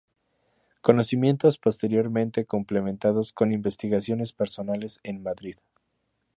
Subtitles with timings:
[0.81, 5.57] Conocimientos posteriormente complementados con investigaciones personales en Madrid.